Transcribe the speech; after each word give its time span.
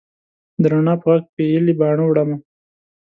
د 0.61 0.63
رڼا 0.71 0.95
په 1.03 1.09
ږغ 1.17 1.23
پیلې 1.35 1.73
باڼه 1.79 2.03
وړمه 2.05 2.37